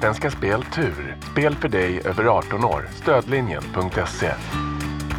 [0.00, 1.16] Svenska Spel Tur.
[1.32, 2.88] Spel för dig över 18 år.
[2.94, 4.32] Stödlinjen.se.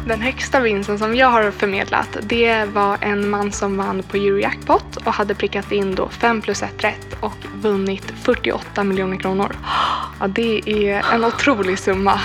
[0.06, 4.96] Den högsta vinsten som jag har förmedlat det var en man som vann på Eurojackpot
[4.96, 9.56] och hade prickat in då 5 plus 1 rätt och vunnit 48 miljoner kronor.
[10.20, 12.20] Ja, det är en otrolig summa.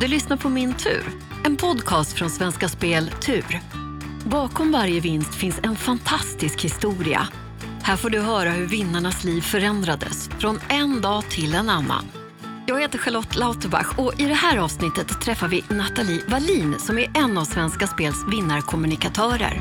[0.00, 1.02] Du lyssnar på Min tur,
[1.44, 3.60] en podcast från Svenska Spel Tur.
[4.24, 7.28] Bakom varje vinst finns en fantastisk historia.
[7.82, 12.04] Här får du höra hur vinnarnas liv förändrades från en dag till en annan.
[12.66, 17.16] Jag heter Charlotte Lauterbach och i det här avsnittet träffar vi Nathalie Wallin som är
[17.16, 19.60] en av Svenska Spels vinnarkommunikatörer.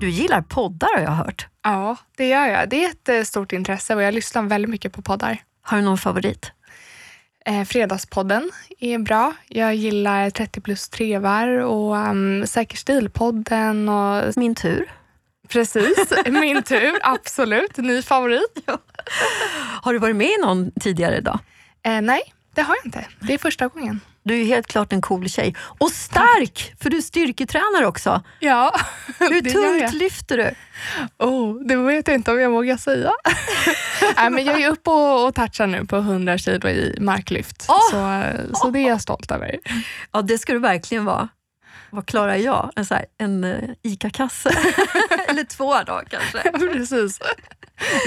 [0.00, 1.46] Du gillar poddar har jag hört.
[1.62, 2.68] Ja, det gör jag.
[2.68, 5.42] Det är ett eh, stort intresse och jag lyssnar väldigt mycket på poddar.
[5.62, 6.52] Har du någon favorit?
[7.46, 9.34] Eh, Fredagspodden är bra.
[9.48, 13.88] Jag gillar 30 plus trevar och um, Säker stil-podden.
[13.88, 14.36] Och...
[14.36, 14.92] Min tur.
[15.48, 16.98] Precis, min tur.
[17.02, 17.76] Absolut.
[17.76, 18.62] Ny favorit.
[18.66, 18.78] Ja.
[19.82, 21.38] Har du varit med i någon tidigare idag?
[21.82, 22.20] Eh, nej,
[22.54, 23.06] det har jag inte.
[23.20, 24.00] Det är första gången.
[24.26, 25.54] Du är helt klart en cool tjej.
[25.78, 26.74] Och stark!
[26.80, 28.22] För du är styrketränare också.
[28.40, 28.74] Ja,
[29.18, 29.40] Hur
[29.80, 30.50] tungt lyfter du?
[31.26, 33.10] Oh, det vet jag inte om jag vågar säga.
[34.16, 37.66] Nej, men jag är uppe och, och touchar nu på 100 kilo i marklyft.
[37.68, 37.90] Oh!
[37.90, 39.58] Så, så det är jag stolt över.
[40.12, 41.28] Ja, det ska du verkligen vara.
[41.90, 42.70] Vad klarar jag?
[42.76, 44.50] En, så här, en uh, ICA-kasse?
[45.28, 46.40] Eller två då kanske?
[46.44, 47.20] Ja, precis.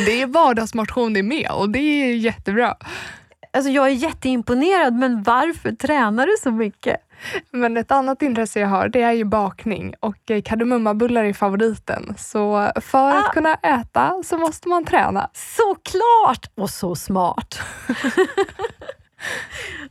[0.05, 2.75] Det är vardagsmotion det med och det är jättebra.
[3.53, 6.97] Alltså jag är jätteimponerad, men varför tränar du så mycket?
[7.51, 12.13] Men ett annat intresse jag har det är ju bakning och eh, kardemummabullar är favoriten.
[12.17, 13.19] Så för ah.
[13.19, 15.29] att kunna äta så måste man träna.
[15.33, 16.51] Såklart!
[16.55, 17.59] Och så smart.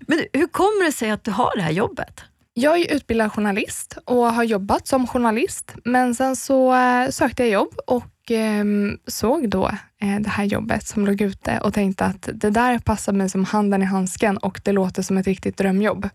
[0.00, 2.20] men hur kommer det sig att du har det här jobbet?
[2.54, 5.74] Jag är utbildad journalist och har jobbat som journalist.
[5.84, 8.64] Men sen så eh, sökte jag jobb och eh,
[9.06, 9.66] såg då
[10.00, 13.44] eh, det här jobbet som låg ute och tänkte att det där passar mig som
[13.44, 16.08] handen i handsken och det låter som ett riktigt drömjobb.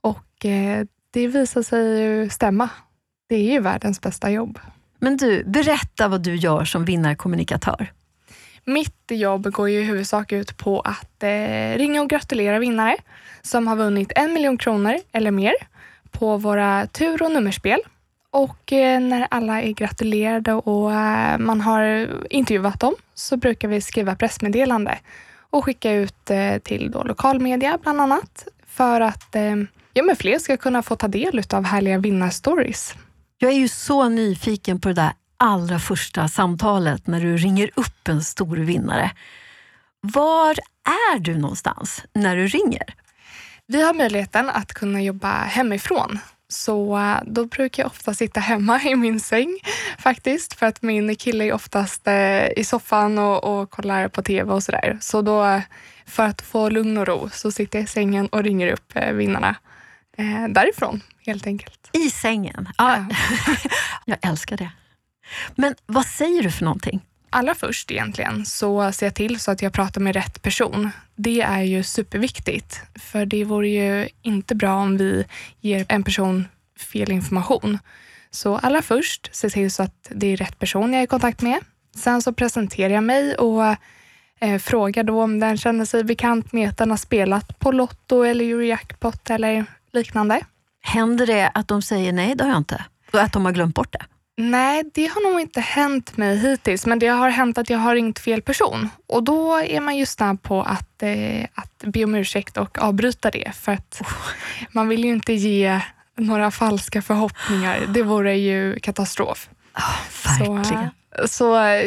[0.00, 2.68] Och eh, det visar sig ju stämma.
[3.28, 4.58] Det är ju världens bästa jobb.
[4.98, 7.92] Men du, berätta vad du gör som vinnarkommunikatör.
[8.64, 12.96] Mitt jobb går ju i huvudsak ut på att eh, ringa och gratulera vinnare
[13.42, 15.54] som har vunnit en miljon kronor eller mer
[16.10, 17.80] på våra tur och nummerspel.
[18.36, 23.80] Och eh, när alla är gratulerade och eh, man har intervjuat dem så brukar vi
[23.80, 24.98] skriva pressmeddelande
[25.50, 29.36] och skicka ut eh, till då lokalmedia bland annat för att
[29.92, 32.94] ja, men fler ska kunna få ta del av härliga vinnarstories.
[33.38, 38.08] Jag är ju så nyfiken på det där allra första samtalet när du ringer upp
[38.08, 39.10] en stor vinnare.
[40.00, 40.54] Var
[41.14, 42.94] är du någonstans när du ringer?
[43.66, 46.18] Vi har möjligheten att kunna jobba hemifrån.
[46.48, 49.58] Så eh, då brukar jag ofta sitta hemma i min säng
[49.98, 50.54] faktiskt.
[50.54, 54.62] För att min kille är oftast eh, i soffan och, och kollar på tv och
[54.62, 54.98] sådär.
[55.00, 55.62] Så då
[56.06, 59.12] för att få lugn och ro så sitter jag i sängen och ringer upp eh,
[59.12, 59.56] vinnarna
[60.48, 61.90] därifrån helt enkelt.
[61.92, 62.68] I sängen?
[62.78, 63.04] Ja.
[64.04, 64.70] jag älskar det.
[65.54, 67.02] Men vad säger du för någonting?
[67.36, 70.90] Allra först egentligen så ser jag till så att jag pratar med rätt person.
[71.16, 75.24] Det är ju superviktigt, för det vore ju inte bra om vi
[75.60, 76.48] ger en person
[76.92, 77.78] fel information.
[78.30, 81.42] Så allra först, se till så att det är rätt person jag är i kontakt
[81.42, 81.60] med.
[81.96, 83.64] Sen så presenterar jag mig och
[84.40, 88.22] eh, frågar då om den känner sig bekant med att den har spelat på Lotto
[88.22, 90.40] eller Eurojackpot eller liknande.
[90.82, 92.84] Händer det att de säger nej, det har jag inte?
[93.12, 94.06] Och att de har glömt bort det?
[94.38, 97.94] Nej, det har nog inte hänt mig hittills, men det har hänt att jag har
[97.94, 98.88] ringt fel person.
[99.06, 103.30] Och då är man ju snabb på att, eh, att be om ursäkt och avbryta
[103.30, 103.52] det.
[103.54, 104.00] För att
[104.72, 105.80] man vill ju inte ge
[106.16, 107.80] några falska förhoppningar.
[107.88, 109.48] Det vore ju katastrof.
[109.74, 110.90] Oh, verkligen.
[111.20, 111.44] Så, så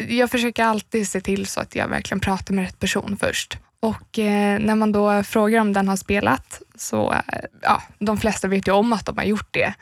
[0.09, 3.57] jag försöker alltid se till så att jag verkligen pratar med rätt person först.
[3.79, 7.19] Och eh, när man då frågar om den har spelat, så eh,
[7.61, 9.73] ja, de flesta vet ju om att de har gjort det.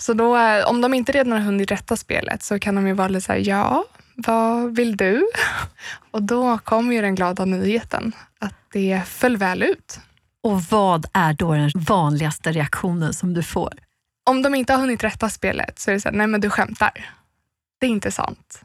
[0.00, 2.92] Så då, eh, om de inte redan har hunnit rätta spelet så kan de ju
[2.92, 3.84] vara lite såhär, ja,
[4.14, 5.26] vad vill du?
[6.10, 10.00] Och då kommer ju den glada nyheten att det föll väl ut.
[10.42, 13.72] Och vad är då den vanligaste reaktionen som du får?
[14.30, 17.10] Om de inte har hunnit rätta spelet så är det såhär, nej men du skämtar.
[17.80, 18.62] Det är inte sant.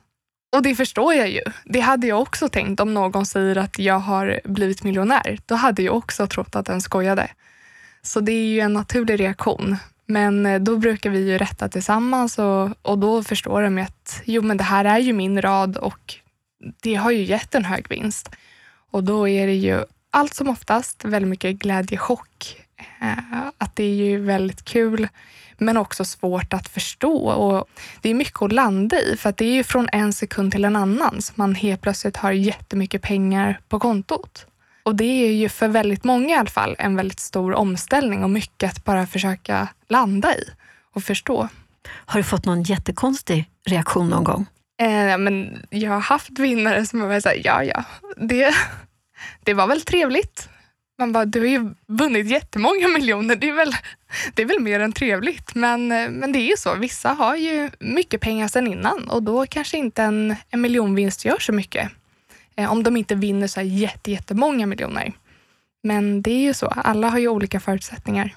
[0.56, 1.42] Och det förstår jag ju.
[1.66, 5.40] Det hade jag också tänkt om någon säger att jag har blivit miljonär.
[5.46, 7.30] Då hade jag också trott att den skojade.
[8.02, 9.78] Så det är ju en naturlig reaktion.
[10.06, 14.42] Men eh, då brukar vi ju rätta tillsammans och, och då förstår de att jo,
[14.42, 16.16] men det här är ju min rad och
[16.82, 18.30] det har ju gett en hög vinst.
[18.92, 22.66] Och då är det ju allt som oftast väldigt mycket glädjechock.
[23.02, 25.08] Eh, att det är ju väldigt kul
[25.58, 27.30] men också svårt att förstå.
[27.30, 27.70] Och
[28.02, 30.66] det är mycket att landa i, för att det är ju från en sekund till
[30.66, 34.46] en annan som man helt plötsligt har jättemycket pengar på kontot.
[34.86, 38.30] Och det är ju för väldigt många i alla fall en väldigt stor omställning och
[38.30, 40.44] mycket att bara försöka landa i
[40.94, 41.50] och förstå.
[41.88, 44.46] Har du fått någon jättekonstig reaktion någon gång?
[44.82, 47.84] Eh, men jag har haft vinnare som har varit såhär, ja ja,
[48.18, 48.56] det,
[49.44, 50.50] det var väl trevligt.
[50.98, 53.76] Man bara, du har ju vunnit jättemånga miljoner, det är väl,
[54.34, 55.56] det är väl mer än trevligt.
[55.56, 59.24] Men, eh, men det är ju så, vissa har ju mycket pengar sedan innan och
[59.24, 61.92] då kanske inte en, en miljonvinst gör så mycket.
[62.58, 65.14] Eh, om de inte vinner så här jätte, jättemånga miljoner.
[65.84, 68.36] Men det är ju så, alla har ju olika förutsättningar.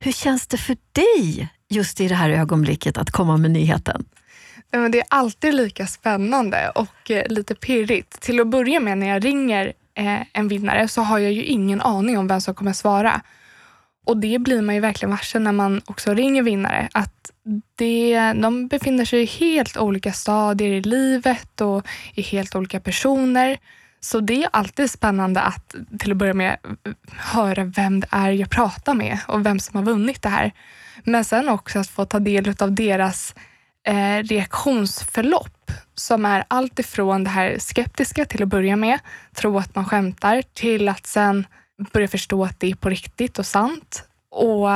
[0.00, 4.04] Hur känns det för dig just i det här ögonblicket att komma med nyheten?
[4.70, 8.20] Det är alltid lika spännande och eh, lite pirrigt.
[8.20, 11.80] Till att börja med när jag ringer eh, en vinnare så har jag ju ingen
[11.80, 13.22] aning om vem som kommer svara.
[14.06, 16.88] Och det blir man ju verkligen varse när man också ringer vinnare.
[16.92, 17.31] Att
[17.76, 23.58] det, de befinner sig i helt olika stadier i livet och är helt olika personer.
[24.00, 28.30] Så det är alltid spännande att till att börja med eh, höra vem det är
[28.30, 30.52] jag pratar med och vem som har vunnit det här.
[31.04, 33.34] Men sen också att få ta del av deras
[33.86, 38.98] eh, reaktionsförlopp som är allt ifrån det här skeptiska till att börja med,
[39.34, 41.46] tro att man skämtar, till att sen
[41.92, 44.68] börja förstå att det är på riktigt och sant och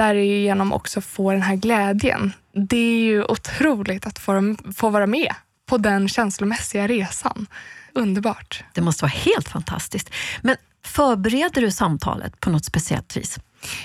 [0.00, 2.32] därigenom också få den här glädjen.
[2.52, 5.34] Det är ju otroligt att få, få vara med
[5.66, 7.46] på den känslomässiga resan.
[7.92, 8.64] Underbart.
[8.74, 10.10] Det måste vara helt fantastiskt.
[10.42, 13.38] Men förbereder du samtalet på något speciellt vis?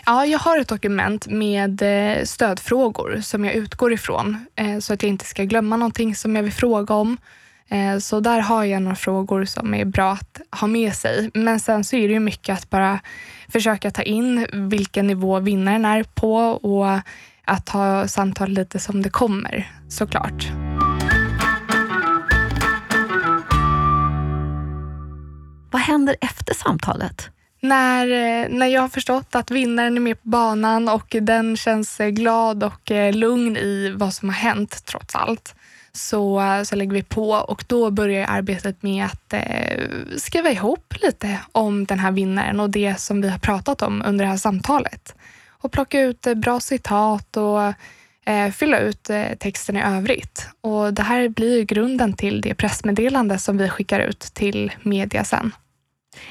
[0.05, 5.03] Ja, jag har ett dokument med eh, stödfrågor som jag utgår ifrån eh, så att
[5.03, 7.17] jag inte ska glömma någonting som jag vill fråga om.
[7.69, 11.31] Eh, så där har jag några frågor som är bra att ha med sig.
[11.33, 12.99] Men sen så är det ju mycket att bara
[13.49, 16.99] försöka ta in vilken nivå vinnaren är på och
[17.45, 20.47] att ha samtal lite som det kommer såklart.
[25.71, 27.29] Vad händer efter samtalet?
[27.61, 31.99] När, eh, när jag har förstått att vinnaren är med på banan och den känns
[31.99, 35.55] eh, glad och lugn i vad som har hänt trots allt,
[35.95, 39.83] så, så lägger vi på och då börjar arbetet med att eh,
[40.17, 44.25] skriva ihop lite om den här vinnaren och det som vi har pratat om under
[44.25, 45.15] det här samtalet.
[45.49, 47.73] Och plocka ut eh, bra citat och
[48.25, 50.47] eh, fylla ut eh, texten i övrigt.
[50.61, 55.51] Och det här blir grunden till det pressmeddelande som vi skickar ut till media sen.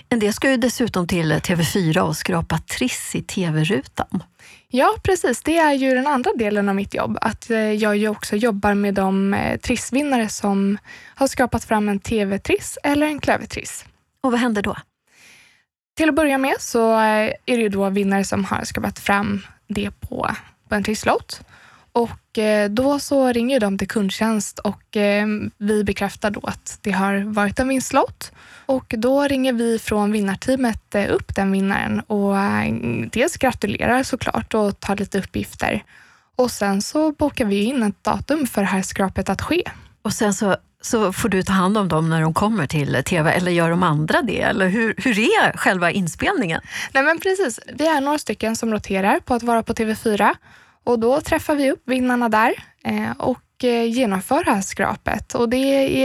[0.09, 4.23] En del ska ju dessutom till TV4 och skrapa triss i TV-rutan.
[4.69, 5.43] Ja, precis.
[5.43, 7.19] Det är ju den andra delen av mitt jobb.
[7.21, 10.79] Att eh, jag ju också jobbar med de eh, trissvinnare som
[11.15, 13.85] har skapat fram en TV-triss eller en klövertriss.
[14.21, 14.77] Och vad händer då?
[15.97, 19.43] Till att börja med så eh, är det ju då vinnare som har skapat fram
[19.69, 20.31] det på,
[20.69, 21.41] på en trisslott.
[21.95, 22.39] Och
[22.71, 24.97] då så ringer de till kundtjänst och
[25.59, 28.33] vi bekräftar då att det har varit en vinstlott.
[28.67, 32.75] Och då ringer vi från vinnarteamet eh, upp den vinnaren och eh,
[33.13, 35.85] dels gratulerar såklart och tar lite uppgifter.
[36.37, 39.63] Och sen så bokar vi in ett datum för det här skrapet att ske.
[40.03, 43.33] Och sen så, så får du ta hand om dem när de kommer till TV,
[43.33, 44.41] eller gör de andra det?
[44.41, 46.61] Eller hur, hur är själva inspelningen?
[46.93, 50.35] Nej men precis, vi är några stycken som roterar på att vara på TV4
[50.85, 52.55] och då träffar vi upp vinnarna där
[52.85, 55.35] eh, och eh, genomför det här skrapet.
[55.35, 55.57] Och det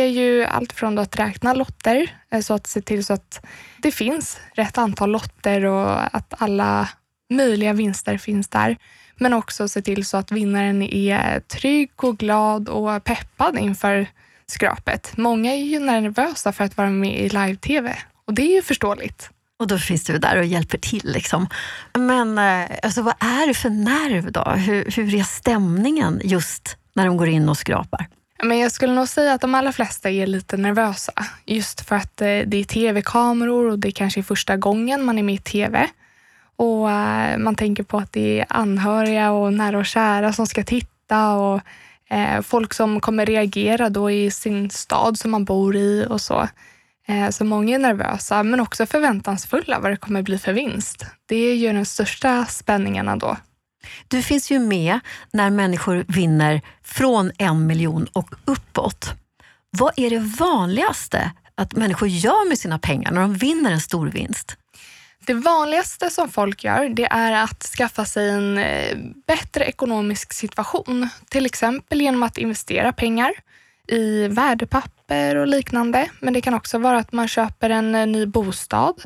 [0.01, 3.45] är ju allt från att räkna lotter, eh, så att se till så att
[3.77, 6.89] det finns rätt antal lotter och att alla
[7.33, 8.77] möjliga vinster finns där.
[9.15, 14.07] Men också se till så att vinnaren är trygg och glad och peppad inför
[14.45, 15.17] skrapet.
[15.17, 17.95] Många är ju nervösa för att vara med i live-tv
[18.25, 19.29] och det är ju förståeligt.
[19.59, 21.01] Och då finns du där och hjälper till.
[21.03, 21.47] Liksom.
[21.97, 24.43] Men eh, alltså, vad är det för nerv då?
[24.43, 28.07] Hur, hur är stämningen just när de går in och skrapar?
[28.43, 31.11] Men jag skulle nog säga att de allra flesta är lite nervösa.
[31.45, 35.23] Just för att eh, det är tv-kameror och det kanske är första gången man är
[35.23, 35.87] med i tv.
[36.55, 40.63] Och eh, man tänker på att det är anhöriga och nära och kära som ska
[40.63, 41.61] titta och
[42.43, 46.47] folk som kommer reagera då i sin stad som man bor i och så.
[47.31, 51.05] Så många är nervösa, men också förväntansfulla vad det kommer bli för vinst.
[51.25, 53.37] Det är ju den största spänningen då.
[54.07, 54.99] Du finns ju med
[55.31, 59.13] när människor vinner från en miljon och uppåt.
[59.69, 64.07] Vad är det vanligaste att människor gör med sina pengar när de vinner en stor
[64.07, 64.57] vinst?
[65.25, 68.97] Det vanligaste som folk gör det är att skaffa sig en eh,
[69.27, 71.09] bättre ekonomisk situation.
[71.29, 73.31] Till exempel genom att investera pengar
[73.87, 76.09] i värdepapper och liknande.
[76.19, 79.03] Men det kan också vara att man köper en eh, ny bostad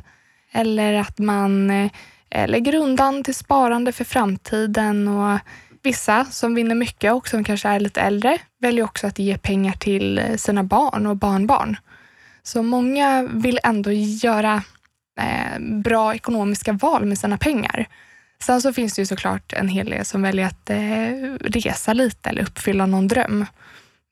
[0.52, 1.92] eller att man eh,
[2.30, 5.08] eh, lägger undan till sparande för framtiden.
[5.08, 5.40] Och
[5.84, 9.74] vissa som vinner mycket och som kanske är lite äldre väljer också att ge pengar
[9.74, 11.78] till sina barn och barnbarn.
[12.44, 14.64] Så många vill ändå göra
[15.20, 17.88] eh, bra ekonomiska val med sina pengar.
[18.44, 22.30] Sen så finns det ju såklart en hel del som väljer att eh, resa lite
[22.30, 23.46] eller uppfylla någon dröm.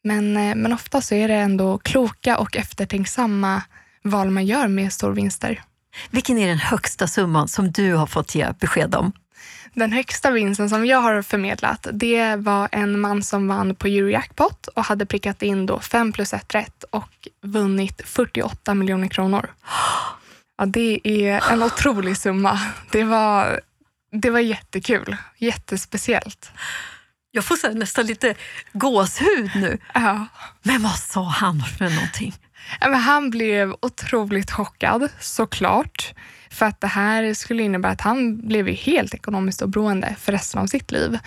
[0.04, 3.62] Men, eh, men ofta så är det ändå kloka och eftertänksamma
[4.04, 5.64] val man gör med storvinster.
[6.10, 9.12] Vilken är den högsta summan som du har fått ge besked om?
[9.74, 14.68] Den högsta vinsten som jag har förmedlat, det var en man som vann på Eurojackpot
[14.68, 19.54] och hade prickat in då 5 plus 1 rätt och vunnit 48 miljoner kronor.
[20.58, 22.60] Ja, det är en otrolig summa.
[22.92, 23.62] Det var,
[24.12, 25.18] det var jättekul.
[25.38, 26.52] Jättespeciellt.
[27.32, 28.36] Jag får så nästan lite
[28.74, 29.78] gåshud nu.
[29.94, 30.26] Ja.
[30.64, 32.34] Men vad sa han för någonting?
[32.80, 36.14] Ja, men han blev otroligt chockad, såklart.
[36.50, 40.68] För att det här skulle innebära att han blev helt ekonomiskt oberoende för resten av
[40.68, 41.20] sitt liv.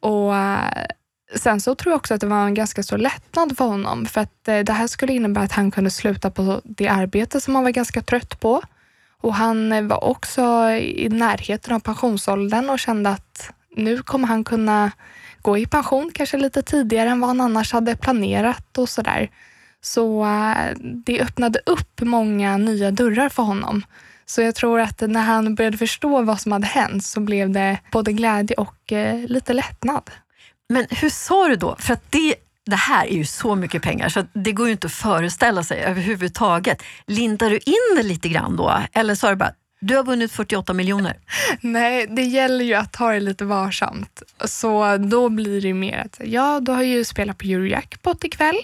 [0.00, 0.86] Och eh,
[1.34, 4.06] Sen så tror jag också att det var en ganska stor lättnad för honom.
[4.06, 7.54] För att eh, det här skulle innebära att han kunde sluta på det arbete som
[7.54, 8.62] han var ganska trött på.
[9.20, 14.90] Och han var också i närheten av pensionsåldern och kände att nu kommer han kunna
[15.48, 19.30] gå i pension kanske lite tidigare än vad han annars hade planerat och sådär.
[19.80, 23.82] Så eh, det öppnade upp många nya dörrar för honom.
[24.26, 27.78] Så jag tror att när han började förstå vad som hade hänt så blev det
[27.92, 30.10] både glädje och eh, lite lättnad.
[30.68, 31.76] Men hur sa du då?
[31.78, 32.34] För att det,
[32.66, 35.80] det här är ju så mycket pengar så det går ju inte att föreställa sig
[35.80, 36.82] överhuvudtaget.
[37.06, 38.82] Lindar du in det lite grann då?
[38.92, 41.16] Eller sa du bara, du har vunnit 48 miljoner?
[41.60, 44.22] Nej, det gäller ju att ta det lite varsamt.
[44.44, 48.58] Så då blir det mer att, ja, du har ju spelat på Eurojackpot ikväll.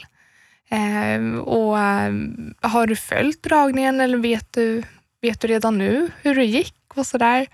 [0.69, 2.13] Eh, och eh,
[2.61, 4.83] har du följt dragningen eller vet du,
[5.23, 7.47] vet du redan nu hur det gick och sådär?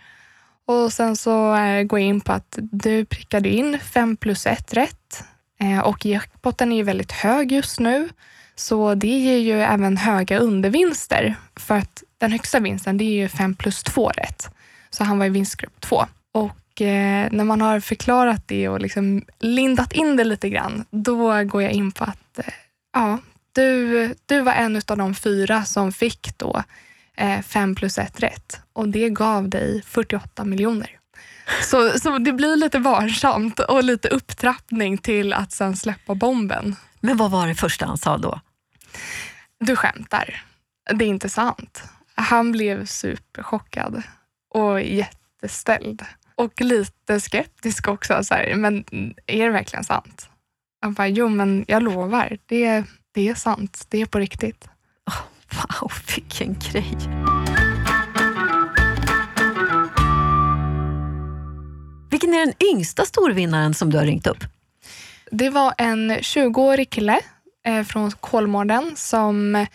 [0.64, 4.74] Och sen så eh, går jag in på att du prickade in 5 plus 1
[4.74, 5.24] rätt
[5.60, 8.08] eh, och jackpotten är ju väldigt hög just nu.
[8.54, 13.28] Så det ger ju även höga undervinster för att den högsta vinsten det är ju
[13.28, 14.50] 5 plus 2 rätt.
[14.90, 16.06] Så han var i vinstgrupp 2.
[16.32, 21.44] Och eh, när man har förklarat det och liksom lindat in det lite grann, då
[21.44, 22.44] går jag in på att eh,
[22.92, 23.18] ja,
[23.52, 26.62] du, du var en av de fyra som fick då
[27.16, 30.90] eh, 5 plus 1 rätt och det gav dig 48 miljoner.
[31.62, 36.76] Så, så det blir lite varsamt och lite upptrappning till att sen släppa bomben.
[37.00, 38.40] Men vad var det första han sa då?
[39.60, 40.44] Du skämtar.
[40.94, 41.82] Det är inte sant.
[42.20, 44.02] Han blev superchockad
[44.48, 46.04] och jätteställd.
[46.34, 48.24] Och lite skeptisk också.
[48.24, 48.84] Så här, men
[49.26, 50.28] är det verkligen sant?
[50.80, 52.38] Han bara, jo men jag lovar.
[52.46, 53.86] Det, det är sant.
[53.88, 54.68] Det är på riktigt.
[55.06, 55.22] Oh,
[55.80, 56.96] wow, vilken grej.
[62.10, 64.44] Vilken är den yngsta storvinnaren som du har ringt upp?
[65.30, 67.20] Det var en 20-årig kille
[67.66, 69.66] eh, från Kolmården som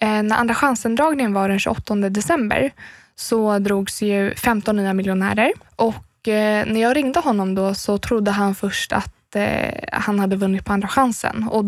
[0.00, 2.70] Eh, när Andra chansen-dragningen var den 28 december
[3.16, 8.30] så drogs ju 15 nya miljonärer och eh, när jag ringde honom då så trodde
[8.30, 11.64] han först att eh, han hade vunnit på Andra chansen och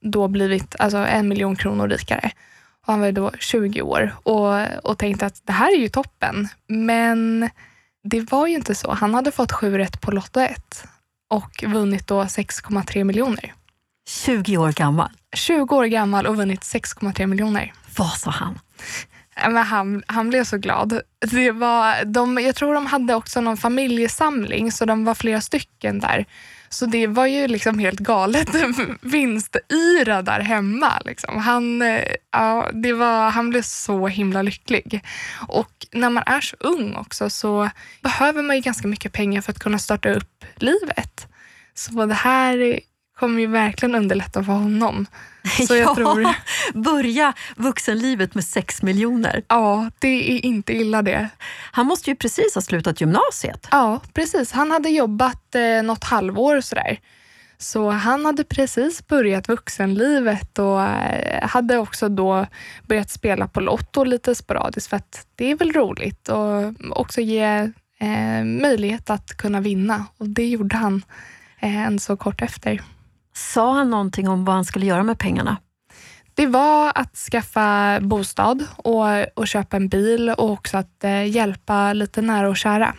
[0.00, 2.30] då blivit alltså, en miljon kronor rikare.
[2.86, 6.48] Och han var då 20 år och, och tänkte att det här är ju toppen.
[6.66, 7.50] Men
[8.04, 8.92] det var ju inte så.
[8.92, 10.84] Han hade fått sju rätt på Lotto 1
[11.30, 13.54] och vunnit då 6,3 miljoner.
[14.08, 15.10] 20 år gammal?
[15.36, 17.72] 20 år gammal och vunnit 6,3 miljoner.
[17.96, 18.58] Vad sa han?
[19.36, 21.00] Men han, han blev så glad.
[21.20, 26.00] Det var, de, jag tror de hade också någon familjesamling, så de var flera stycken
[26.00, 26.26] där.
[26.68, 28.48] Så det var ju liksom helt galet
[29.00, 31.00] vinstyra där hemma.
[31.04, 31.38] Liksom.
[31.38, 35.04] Han, eh, ja, det var, han blev så himla lycklig.
[35.48, 37.70] Och när man är så ung också så
[38.02, 41.26] behöver man ju ganska mycket pengar för att kunna starta upp livet.
[41.74, 42.80] Så det här
[43.22, 45.06] kommer ju verkligen underlätta för honom.
[45.68, 46.28] Så jag ja, tror,
[46.74, 49.42] börja vuxenlivet med 6 miljoner.
[49.48, 51.28] ja, det är inte illa det.
[51.72, 53.68] Han måste ju precis ha slutat gymnasiet.
[53.70, 54.52] Ja, precis.
[54.52, 56.98] Han hade jobbat eh, något halvår sådär.
[57.58, 62.46] Så han hade precis börjat vuxenlivet och eh, hade också då
[62.86, 67.70] börjat spela på Lotto lite sporadiskt för att det är väl roligt och också ge
[67.98, 70.06] eh, möjlighet att kunna vinna.
[70.18, 71.02] Och det gjorde han
[71.60, 72.82] eh, en så kort efter.
[73.34, 75.56] Sa han någonting om vad han skulle göra med pengarna?
[76.34, 81.92] Det var att skaffa bostad och, och köpa en bil och också att eh, hjälpa
[81.92, 82.94] lite nära och kära.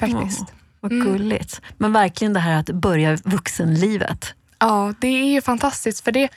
[0.00, 0.40] Faktiskt.
[0.40, 0.46] Åh,
[0.80, 1.06] vad Mm.
[1.06, 1.60] gulligt.
[1.76, 4.34] Men verkligen det här att börja vuxenlivet.
[4.58, 6.28] Ja, det är ju fantastiskt för det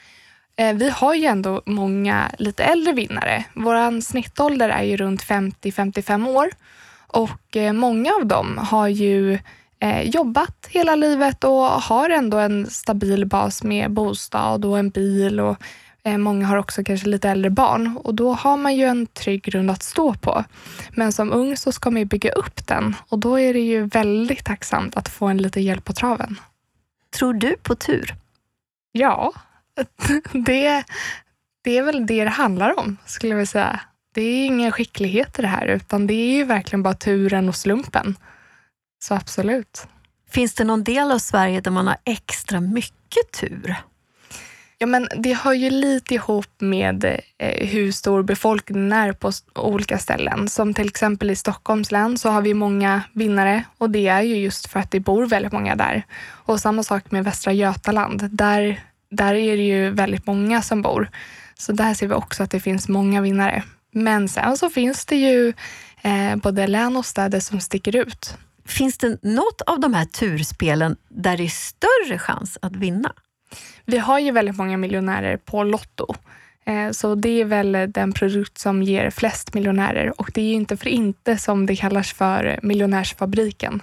[0.56, 3.44] eh, vi har ju ändå många lite äldre vinnare.
[3.54, 6.50] Vår snittålder är ju runt 50-55 år
[7.06, 9.38] Och eh, många av dem har ju
[9.80, 15.40] eh, jobbat hela livet och har ändå en stabil bas med bostad och en bil
[15.40, 15.56] och
[16.02, 19.42] eh, Många har också kanske lite äldre barn och då har man ju en trygg
[19.42, 20.44] grund att stå på.
[20.90, 23.86] Men som ung så ska man ju bygga upp den och då är det ju
[23.86, 26.40] väldigt tacksamt att få en lite hjälp på traven.
[27.18, 28.14] Tror du på tur?
[28.92, 29.32] Ja,
[30.32, 30.84] det,
[31.64, 33.80] det är väl det det handlar om skulle jag vilja säga.
[34.14, 37.56] Det är ingen skicklighet i det här utan det är ju verkligen bara turen och
[37.56, 38.16] slumpen.
[39.02, 39.86] Så absolut.
[40.30, 43.76] Finns det någon del av Sverige där man har extra mycket tur?
[44.82, 47.04] Ja, men det hör ju lite ihop med
[47.38, 50.48] eh, hur stor befolkningen är på olika ställen.
[50.48, 54.36] Som till exempel i Stockholms län så har vi många vinnare och det är ju
[54.36, 56.02] just för att det bor väldigt många där.
[56.22, 58.28] Och samma sak med Västra Götaland.
[58.30, 58.80] Där,
[59.10, 61.10] där är det ju väldigt många som bor.
[61.54, 63.62] Så där ser vi också att det finns många vinnare.
[63.92, 65.52] Men sen så finns det ju
[66.02, 68.36] eh, både län och städer som sticker ut.
[68.70, 73.12] Finns det något av de här turspelen där det är större chans att vinna?
[73.84, 76.14] Vi har ju väldigt många miljonärer på Lotto.
[76.66, 80.52] Eh, så det är väl den produkt som ger flest miljonärer och det är ju
[80.52, 83.82] inte för inte som det kallas för miljonärsfabriken.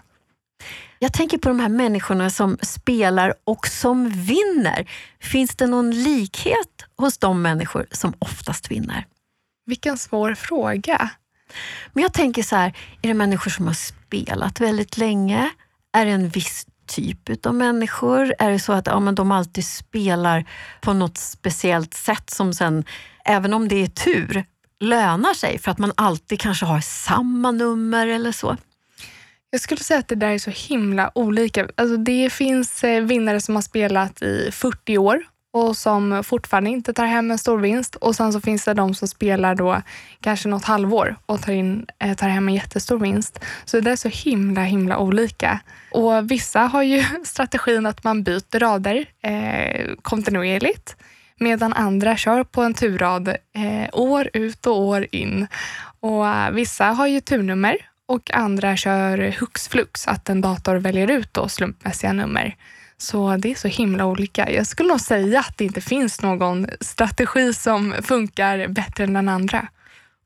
[1.00, 4.90] Jag tänker på de här människorna som spelar och som vinner.
[5.20, 9.06] Finns det någon likhet hos de människor som oftast vinner?
[9.66, 11.10] Vilken svår fråga.
[11.94, 15.50] Men jag tänker så här, är det människor som har spelat väldigt länge?
[15.94, 18.34] Är det en viss typ av människor?
[18.40, 20.46] Är det så att ja, men de alltid spelar
[20.82, 22.84] på något speciellt sätt som sen,
[23.26, 24.46] även om det är tur,
[24.80, 28.58] lönar sig för att man alltid kanske har samma nummer eller så?
[29.50, 31.68] Jag skulle säga att det där är så himla olika.
[31.76, 35.24] Alltså det finns eh, vinnare som har spelat i 40 år
[35.58, 37.96] och som fortfarande inte tar hem en stor vinst.
[37.96, 39.82] Och sen så finns det de som spelar då
[40.22, 43.46] kanske något halvår och tar, in, eh, tar hem en jättestor vinst.
[43.66, 45.60] Så det är så himla, himla olika.
[45.92, 50.96] Och vissa har ju strategin att man byter rader eh, kontinuerligt
[51.40, 55.48] medan andra kör på en turrad eh, år ut och år in.
[56.00, 57.78] Och eh, vissa har ju turnummer
[58.08, 62.56] och andra kör hux flux, att en dator väljer ut då slumpmässiga nummer.
[62.98, 64.52] Så det är så himla olika.
[64.52, 69.30] Jag skulle nog säga att det inte finns någon strategi som funkar bättre än den
[69.30, 69.68] andra.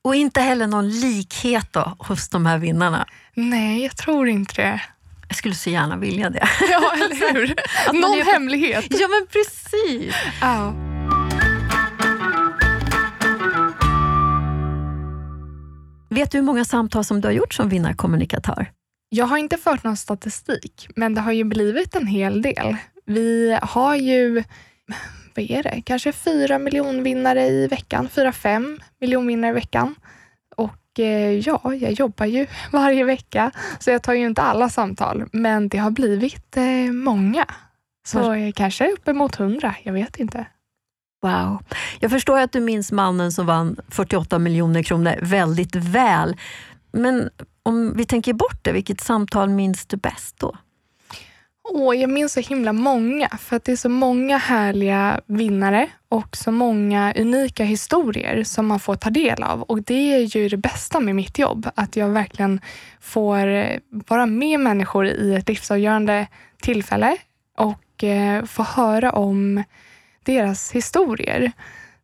[0.04, 3.08] Och inte heller någon likhet då hos de här vinnarna?
[3.34, 4.82] Nej, jag tror inte det.
[5.28, 6.48] Jag skulle så gärna vilja det.
[6.70, 7.56] Ja, eller hur?
[8.02, 8.86] någon hemlighet.
[8.90, 10.16] Ja, men precis.
[10.42, 10.91] Ja.
[16.14, 18.72] Vet du hur många samtal som du har gjort som vinnarkommunikatör?
[19.10, 22.76] Jag har inte fört någon statistik, men det har ju blivit en hel del.
[23.06, 24.44] Vi har ju,
[25.36, 29.96] vad är det, kanske fyra miljonvinnare i veckan, fyra, fem miljonvinnare i veckan.
[30.56, 35.24] Och eh, ja, jag jobbar ju varje vecka, så jag tar ju inte alla samtal,
[35.32, 37.46] men det har blivit eh, många.
[38.06, 40.46] Så kanske uppemot hundra, jag vet inte.
[41.22, 41.64] Wow.
[42.00, 46.36] Jag förstår att du minns mannen som vann 48 miljoner kronor väldigt väl.
[46.92, 47.30] Men
[47.64, 50.56] om vi tänker bort det, vilket samtal minns du bäst då?
[51.74, 56.38] Åh, jag minns så himla många, för att det är så många härliga vinnare och
[56.38, 59.62] så många unika historier som man får ta del av.
[59.62, 62.62] Och det är ju det bästa med mitt jobb, att jag verkligen
[63.02, 66.28] får eh, vara med människor i ett livsavgörande
[66.62, 67.18] tillfälle
[67.58, 69.64] och eh, få höra om
[70.26, 71.52] deras historier.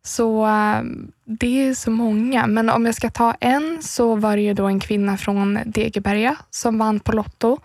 [0.02, 0.82] Så eh,
[1.24, 4.66] det är så många, men om jag ska ta en så var det ju då
[4.66, 7.58] en kvinna från Degeberga som vann på Lotto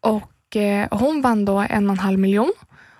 [0.00, 2.52] och eh, hon vann då en och en halv miljon.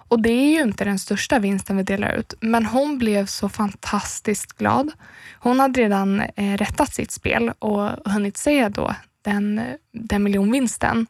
[0.08, 3.48] Och det är ju inte den största vinsten vi delar ut, men hon blev så
[3.48, 4.92] fantastiskt glad.
[5.38, 9.60] Hon hade redan eh, rättat sitt spel och hunnit se då den,
[9.92, 11.06] den miljonvinsten.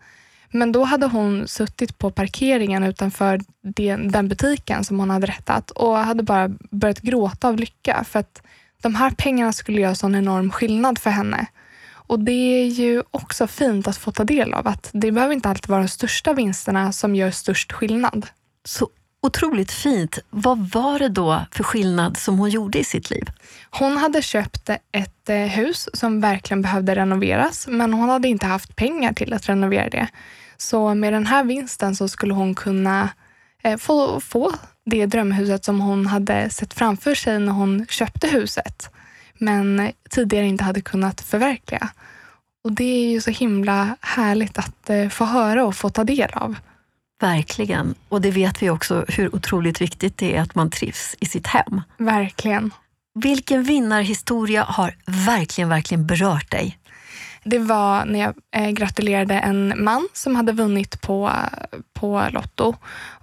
[0.57, 5.71] Men då hade hon suttit på parkeringen utanför den, den butiken som hon hade rättat
[5.71, 8.43] och hade bara börjat gråta av lycka för att
[8.83, 11.47] de här pengarna skulle göra sån enorm skillnad för henne.
[11.93, 15.49] Och det är ju också fint att få ta del av att det behöver inte
[15.49, 18.27] alltid vara de största vinsterna som gör störst skillnad.
[18.65, 18.89] Så
[19.23, 20.19] otroligt fint.
[20.31, 23.25] Vad var det då för skillnad som hon gjorde i sitt liv?
[23.71, 28.77] Hon hade köpt ett eh, hus som verkligen behövde renoveras, men hon hade inte haft
[28.77, 30.09] pengar till att renovera det.
[30.57, 33.09] Så med den här vinsten så skulle hon kunna
[33.63, 34.53] eh, få, få
[34.85, 38.91] det drömhuset som hon hade sett framför sig när hon köpte huset,
[39.39, 41.89] men tidigare inte hade kunnat förverkliga.
[42.65, 46.31] Och Det är ju så himla härligt att eh, få höra och få ta del
[46.33, 46.57] av.
[47.21, 47.95] Verkligen.
[48.09, 51.47] Och det vet vi också hur otroligt viktigt det är att man trivs i sitt
[51.47, 51.83] hem.
[51.99, 52.71] Verkligen.
[53.15, 56.79] Vilken vinnarhistoria har verkligen, verkligen berört dig?
[57.45, 61.33] Det var när jag eh, gratulerade en man som hade vunnit på,
[61.93, 62.75] på Lotto.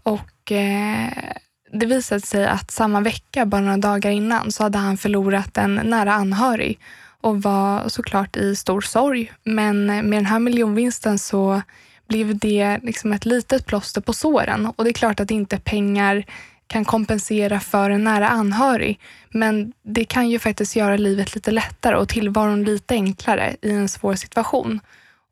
[0.03, 1.33] Och eh,
[1.73, 5.75] det visade sig att samma vecka, bara några dagar innan, så hade han förlorat en
[5.75, 6.79] nära anhörig
[7.21, 9.31] och var såklart i stor sorg.
[9.43, 11.61] Men med den här miljonvinsten så
[12.07, 14.65] blev det liksom ett litet plåster på såren.
[14.75, 16.25] Och det är klart att inte pengar
[16.71, 18.99] kan kompensera för en nära anhörig.
[19.29, 23.89] Men det kan ju faktiskt göra livet lite lättare och tillvaron lite enklare i en
[23.89, 24.79] svår situation.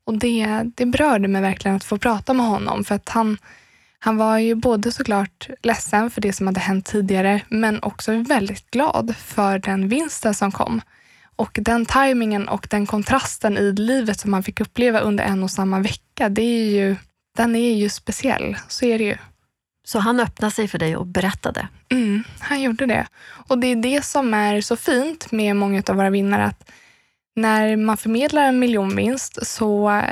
[0.06, 3.38] Och det, det berörde mig verkligen att få prata med honom för att han,
[3.98, 8.70] han var ju både såklart ledsen för det som hade hänt tidigare men också väldigt
[8.70, 10.80] glad för den vinsten som kom.
[11.36, 15.50] Och den tajmingen och den kontrasten i livet som man fick uppleva under en och
[15.50, 16.96] samma vecka, det är ju,
[17.36, 18.56] den är ju speciell.
[18.68, 19.16] Så är det ju.
[19.90, 21.68] Så han öppnade sig för dig och berättade?
[21.88, 23.06] Mm, han gjorde det.
[23.48, 26.70] Och det är det som är så fint med många av våra vinnare, att
[27.36, 30.02] när man förmedlar en miljonvinst så,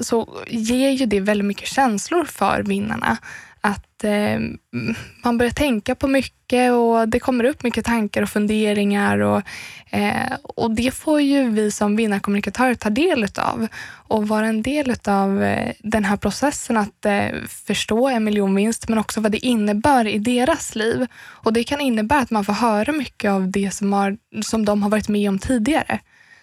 [0.00, 3.18] så ger ju det väldigt mycket känslor för vinnarna
[3.68, 4.40] att eh,
[5.24, 9.42] man börjar tänka på mycket och det kommer upp mycket tankar och funderingar och,
[9.90, 13.66] eh, och det får ju vi som vinnarkommunikatörer ta del av
[14.08, 17.28] och vara en del av eh, den här processen att eh,
[17.66, 21.06] förstå en miljonvinst men också vad det innebär i deras liv.
[21.16, 24.82] Och det kan innebära att man får höra mycket av det som, har, som de
[24.82, 26.00] har varit med om tidigare.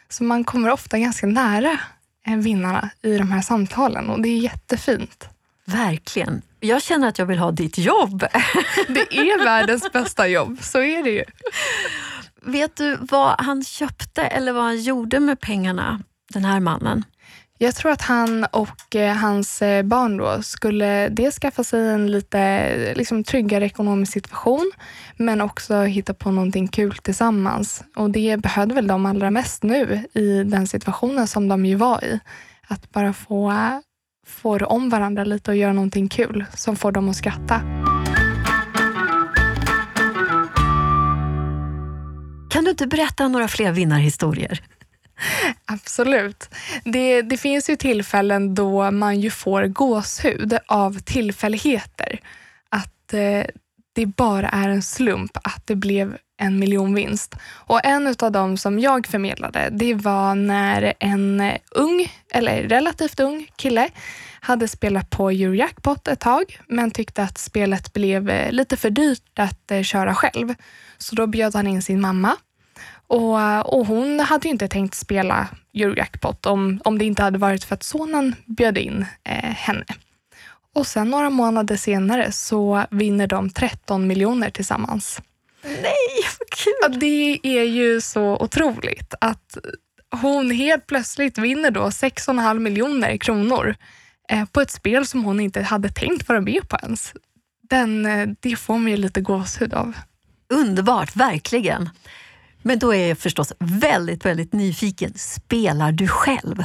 [0.09, 1.79] Så man kommer ofta ganska nära
[2.27, 5.29] eh, vinnarna i de här samtalen och det är jättefint.
[5.65, 6.41] Verkligen.
[6.65, 8.19] Jag känner att jag vill ha ditt jobb.
[8.87, 11.23] Det är världens bästa jobb, så är det ju.
[12.41, 16.01] Vet du vad han köpte eller vad han gjorde med pengarna,
[16.33, 17.03] den här mannen?
[17.57, 22.11] Jag tror att han och eh, hans eh, barn då skulle dels skaffa sig en
[22.11, 24.71] lite liksom, tryggare ekonomisk situation,
[25.17, 27.83] men också hitta på någonting kul tillsammans.
[27.95, 32.03] Och det behövde väl de allra mest nu i den situationen som de ju var
[32.03, 32.19] i.
[32.67, 33.53] Att bara få
[34.25, 37.61] får om varandra lite och gör någonting kul som får dem att skratta.
[42.49, 44.61] Kan du inte berätta några fler vinnarhistorier?
[45.65, 46.49] Absolut.
[46.83, 52.19] Det, det finns ju tillfällen då man ju får gåshud av tillfälligheter.
[52.69, 53.43] Att eh,
[53.93, 57.35] det bara är en slump att det blev en miljonvinst.
[57.45, 63.47] Och en av dem som jag förmedlade, det var när en ung, eller relativt ung
[63.55, 63.89] kille
[64.39, 69.39] hade spelat på Eurojackpot ett tag, men tyckte att spelet blev eh, lite för dyrt
[69.39, 70.55] att eh, köra själv.
[70.97, 72.35] Så då bjöd han in sin mamma.
[73.07, 77.37] Och, eh, och hon hade ju inte tänkt spela Eurojackpot om, om det inte hade
[77.37, 79.85] varit för att sonen bjöd in eh, henne.
[80.75, 85.21] Och sen några månader senare så vinner de 13 miljoner tillsammans.
[85.65, 86.99] Nej, vad kul!
[86.99, 89.57] Det är ju så otroligt att
[90.21, 93.75] hon helt plötsligt vinner då 6,5 miljoner kronor
[94.29, 97.13] eh, på ett spel som hon inte hade tänkt vara med på ens.
[97.69, 99.93] Den, eh, det får mig lite gåshud av.
[100.49, 101.89] Underbart, verkligen.
[102.61, 105.13] Men då är jag förstås väldigt, väldigt nyfiken.
[105.15, 106.63] Spelar du själv?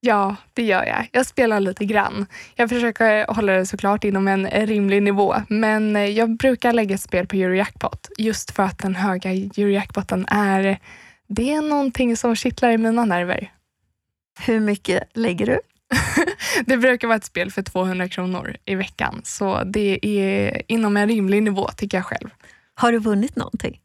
[0.00, 1.08] Ja, det gör jag.
[1.12, 2.26] Jag spelar lite grann.
[2.54, 7.00] Jag försöker hålla det såklart inom en rimlig nivå, men eh, jag brukar lägga ett
[7.00, 10.78] spel på Eurojackpot just för att den höga Eurojackpoten är,
[11.28, 13.52] det är någonting som kittlar i mina nerver.
[14.40, 15.60] Hur mycket lägger du?
[16.66, 21.08] det brukar vara ett spel för 200 kronor i veckan, så det är inom en
[21.08, 22.28] rimlig nivå tycker jag själv.
[22.74, 23.80] Har du vunnit någonting?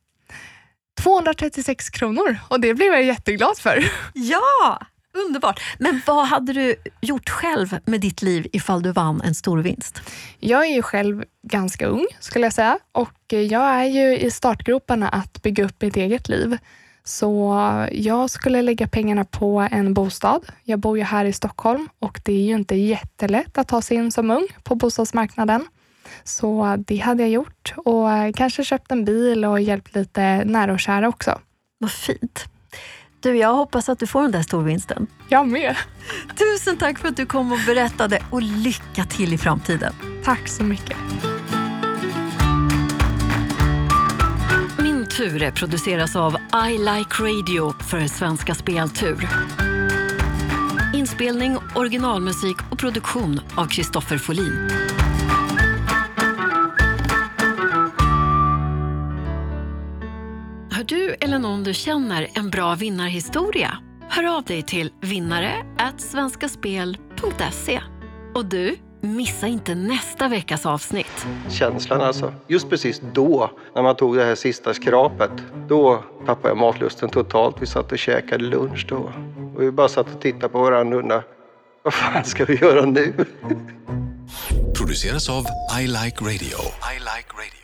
[1.01, 3.85] 236 kronor och det blev jag jätteglad för.
[4.13, 4.79] Ja!
[5.17, 5.59] Underbart.
[5.79, 10.01] Men vad hade du gjort själv med ditt liv ifall du vann en stor vinst?
[10.39, 15.09] Jag är ju själv ganska ung skulle jag säga och jag är ju i startgroparna
[15.09, 16.57] att bygga upp mitt eget liv.
[17.03, 17.53] Så
[17.91, 20.45] jag skulle lägga pengarna på en bostad.
[20.63, 23.97] Jag bor ju här i Stockholm och det är ju inte jättelätt att ta sig
[23.97, 25.67] in som ung på bostadsmarknaden.
[26.23, 30.79] Så det hade jag gjort och kanske köpt en bil och hjälpt lite nära och
[30.79, 31.39] kära också.
[31.77, 32.45] Vad fint.
[33.23, 35.07] Du, jag hoppas att du får den där storvinsten.
[35.27, 35.75] Jag med.
[36.37, 39.93] Tusen tack för att du kom och berättade och lycka till i framtiden.
[40.23, 40.97] Tack så mycket.
[44.79, 46.37] Min tur produceras av
[46.69, 49.29] I Like Radio för Svenska Speltur.
[50.93, 54.69] Inspelning, originalmusik och produktion av Kristoffer Folin.
[60.83, 63.77] Har du eller någon du känner en bra vinnarhistoria?
[64.09, 65.53] Hör av dig till vinnare
[65.97, 67.81] svenskaspel.se.
[68.35, 71.25] Och du, missa inte nästa veckas avsnitt.
[71.49, 72.33] Känslan alltså.
[72.47, 75.31] Just precis då, när man tog det här sista skrapet,
[75.67, 77.55] då tappade jag matlusten totalt.
[77.59, 79.11] Vi satt och käkade lunch då.
[79.55, 81.23] Och vi bara satt och tittade på varandra och undrade,
[81.83, 83.13] vad fan ska vi göra nu?
[84.77, 85.45] Produceras av
[85.81, 86.57] I Like Radio.
[86.95, 87.62] I like radio.